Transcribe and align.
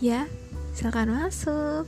Ya, 0.00 0.24
silakan 0.72 1.12
masuk. 1.12 1.84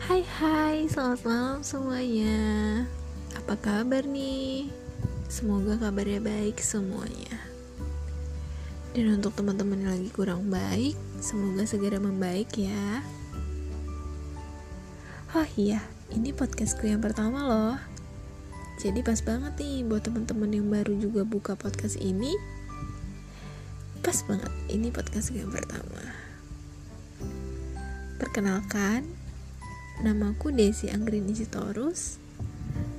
Hai 0.00 0.24
hai, 0.24 0.88
selamat 0.88 1.20
malam 1.28 1.60
semuanya. 1.60 2.40
Apa 3.36 3.52
kabar 3.60 4.00
nih? 4.08 4.72
Semoga 5.28 5.76
kabarnya 5.76 6.24
baik 6.24 6.56
semuanya. 6.64 7.36
Dan 8.96 9.20
untuk 9.20 9.36
teman-teman 9.36 9.76
yang 9.76 9.92
lagi 9.92 10.08
kurang 10.08 10.48
baik, 10.48 10.96
semoga 11.20 11.68
segera 11.68 12.00
membaik 12.00 12.48
ya. 12.56 13.04
Oh 15.36 15.44
iya, 15.60 15.84
ini 16.16 16.32
podcastku 16.32 16.88
yang 16.88 17.04
pertama 17.04 17.44
loh. 17.44 17.76
Jadi 18.80 19.04
pas 19.04 19.20
banget 19.20 19.52
nih 19.60 19.84
buat 19.84 20.00
teman-teman 20.00 20.48
yang 20.48 20.72
baru 20.72 20.96
juga 20.96 21.28
buka 21.28 21.60
podcast 21.60 22.00
ini 22.00 22.55
pas 24.02 24.18
banget 24.26 24.52
ini 24.72 24.88
podcast 24.92 25.32
yang 25.32 25.52
pertama. 25.52 26.02
Perkenalkan 28.16 29.04
namaku 30.02 30.52
Desi 30.52 30.92
Anggrini 30.92 31.32
Sitorus 31.32 32.20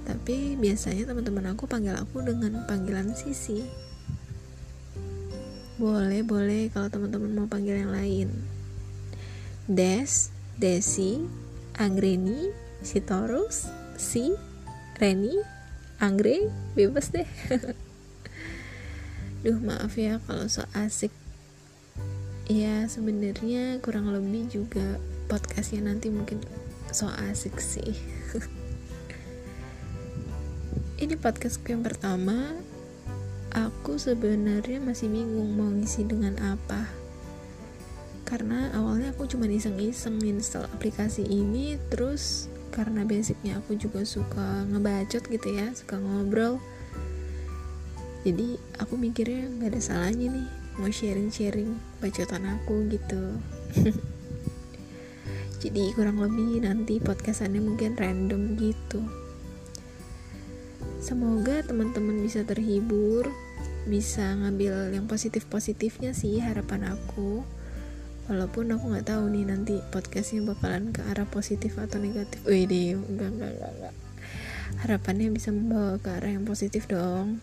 tapi 0.08 0.55
biasanya 0.55 1.12
teman-teman 1.12 1.52
aku 1.52 1.68
panggil 1.68 1.94
aku 1.94 2.24
dengan 2.24 2.64
panggilan 2.64 3.12
Sisi. 3.12 3.62
Boleh 5.78 6.24
boleh 6.24 6.72
kalau 6.72 6.88
teman-teman 6.88 7.38
mau 7.38 7.48
panggil 7.52 7.84
yang 7.86 7.91
lain. 7.91 8.30
Des 9.68 10.32
Desi 10.55 11.22
Anggrini 11.76 12.50
Sitorus 12.82 13.68
Si 14.00 14.32
Reni 14.98 15.36
Anggre 15.98 16.50
bebas 16.77 17.10
deh 17.10 17.26
duh 19.48 19.63
maaf 19.63 19.95
ya 19.95 20.20
kalau 20.27 20.43
so 20.51 20.67
asik. 20.76 21.07
Ya 22.51 22.84
sebenarnya 22.91 23.79
kurang 23.79 24.12
lebih 24.12 24.51
juga 24.51 24.99
podcastnya 25.31 25.87
nanti 25.87 26.12
mungkin 26.12 26.43
so 26.91 27.07
asik 27.31 27.55
sih. 27.63 27.95
Ini 30.99 31.15
podcastku 31.15 31.71
yang 31.71 31.79
pertama. 31.79 32.59
Aku 33.55 33.95
sebenarnya 33.95 34.84
masih 34.84 35.07
bingung 35.07 35.55
mau 35.55 35.71
ngisi 35.71 36.03
dengan 36.03 36.35
apa. 36.43 36.84
Karena 38.27 38.68
awalnya 38.75 39.15
aku 39.15 39.31
cuma 39.31 39.48
iseng-iseng 39.48 40.20
install 40.27 40.68
aplikasi 40.75 41.23
ini 41.23 41.79
terus 41.87 42.51
karena 42.75 43.07
basicnya 43.07 43.63
aku 43.63 43.79
juga 43.79 44.03
suka 44.03 44.68
ngebacot 44.68 45.23
gitu 45.31 45.48
ya 45.55 45.71
suka 45.71 45.95
ngobrol 45.95 46.59
jadi 48.28 48.60
aku 48.84 49.00
mikirnya 49.00 49.48
nggak 49.48 49.72
ada 49.72 49.80
salahnya 49.80 50.28
nih 50.36 50.48
mau 50.76 50.92
sharing-sharing 50.92 51.80
bacotan 52.04 52.44
aku 52.44 52.84
gitu. 52.92 53.40
Jadi 55.64 55.96
kurang 55.96 56.20
lebih 56.20 56.68
nanti 56.68 57.00
podcastannya 57.00 57.64
mungkin 57.64 57.96
random 57.96 58.60
gitu. 58.60 59.00
Semoga 61.00 61.64
teman-teman 61.64 62.20
bisa 62.20 62.44
terhibur 62.44 63.32
bisa 63.88 64.36
ngambil 64.44 64.92
yang 64.92 65.08
positif-positifnya 65.08 66.12
sih 66.12 66.44
harapan 66.44 67.00
aku. 67.00 67.48
Walaupun 68.28 68.75
aku 68.75 68.92
nggak 68.92 69.08
tahu 69.08 69.31
nih 69.31 69.48
nanti 69.48 69.80
podcastnya 69.96 70.44
bakalan 70.44 70.92
ke 70.92 71.00
arah 71.16 71.24
positif 71.31 71.80
atau 71.80 71.96
negatif. 71.96 72.44
Wih 72.44 72.68
deh 72.68 73.00
enggak 73.00 73.31
enggak 73.40 73.52
enggak 73.56 73.72
enggak 73.72 73.96
harapannya 74.84 75.34
bisa 75.34 75.50
membawa 75.50 75.98
ke 75.98 76.09
arah 76.12 76.31
yang 76.36 76.46
positif 76.46 76.86
dong 76.86 77.42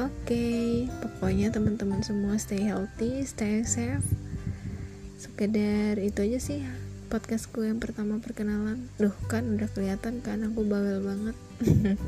Oke, 0.00 0.08
okay, 0.24 0.88
pokoknya 1.04 1.52
teman-teman 1.52 2.00
semua 2.00 2.40
stay 2.40 2.64
healthy, 2.64 3.28
stay 3.28 3.60
safe. 3.60 4.00
Sekedar 5.20 6.00
itu 6.00 6.16
aja 6.24 6.40
sih 6.40 6.64
podcastku 7.12 7.60
yang 7.60 7.76
pertama 7.76 8.16
perkenalan. 8.16 8.88
Duh, 8.96 9.12
kan 9.28 9.44
udah 9.52 9.68
kelihatan 9.68 10.24
kan 10.24 10.48
aku 10.48 10.64
bawel 10.64 11.04
banget. 11.04 11.36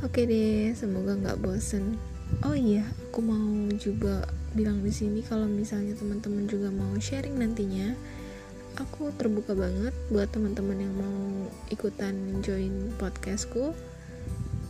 Oke 0.00 0.24
okay 0.24 0.24
deh, 0.24 0.72
semoga 0.72 1.12
nggak 1.12 1.44
bosen. 1.44 2.00
Oh 2.40 2.56
iya, 2.56 2.88
aku 2.88 3.20
mau 3.20 3.68
juga 3.76 4.24
bilang 4.56 4.80
di 4.80 4.96
sini 4.96 5.20
kalau 5.20 5.44
misalnya 5.44 5.92
teman-teman 5.92 6.48
juga 6.48 6.72
mau 6.72 6.96
sharing 6.96 7.36
nantinya, 7.36 7.92
aku 8.80 9.12
terbuka 9.12 9.52
banget 9.52 9.92
buat 10.08 10.32
teman-teman 10.32 10.88
yang 10.88 10.94
mau 10.96 11.52
ikutan 11.68 12.40
join 12.40 12.96
podcastku 12.96 13.76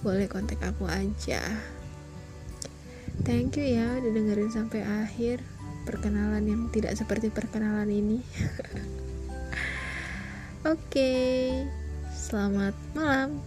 boleh 0.00 0.26
kontak 0.32 0.60
aku 0.64 0.88
aja 0.88 1.44
thank 3.28 3.60
you 3.60 3.64
ya 3.76 4.00
udah 4.00 4.12
dengerin 4.16 4.48
sampai 4.48 4.80
akhir 4.80 5.44
perkenalan 5.84 6.44
yang 6.48 6.62
tidak 6.72 6.96
seperti 6.96 7.28
perkenalan 7.28 7.88
ini 7.92 8.18
oke 10.64 10.80
okay. 10.80 11.68
selamat 12.16 12.72
malam 12.96 13.44